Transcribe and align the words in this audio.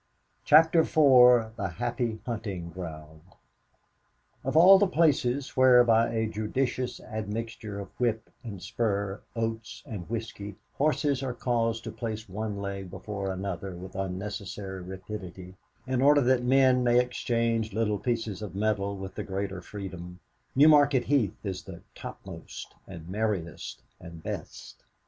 CHAPTER 0.43 0.79
IV 0.79 1.53
THE 1.57 1.73
HAPPY 1.77 2.21
HUNTING 2.25 2.71
GROUND 2.71 3.21
Of 4.43 4.57
all 4.57 4.79
the 4.79 4.87
places 4.87 5.55
where, 5.55 5.83
by 5.83 6.09
a 6.11 6.25
judicious 6.25 6.99
admixture 7.01 7.79
of 7.79 7.89
whip 7.99 8.27
and 8.43 8.63
spur, 8.63 9.21
oats 9.35 9.83
and 9.85 10.09
whisky, 10.09 10.55
horses 10.75 11.21
are 11.21 11.35
caused 11.35 11.83
to 11.83 11.91
place 11.91 12.27
one 12.27 12.57
leg 12.59 12.89
before 12.89 13.31
another 13.31 13.75
with 13.75 13.93
unnecessary 13.95 14.81
rapidity, 14.81 15.53
in 15.85 16.01
order 16.01 16.21
that 16.21 16.41
men 16.43 16.83
may 16.83 16.99
exchange 16.99 17.71
little 17.71 17.99
pieces 17.99 18.41
of 18.41 18.55
metal 18.55 18.97
with 18.97 19.13
the 19.13 19.23
greater 19.23 19.61
freedom, 19.61 20.19
Newmarket 20.55 21.03
Heath 21.03 21.37
is 21.43 21.61
"the 21.61 21.83
topmost, 21.93 22.73
and 22.87 23.07
merriest, 23.07 23.83
and 23.99 24.23
best." 24.23 24.83